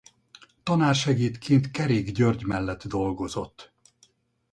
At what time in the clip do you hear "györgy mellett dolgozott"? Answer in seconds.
2.11-3.73